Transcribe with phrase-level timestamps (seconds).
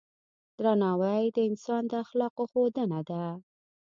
[0.59, 3.23] درناوی د انسان د اخلاقو ښودنه ده.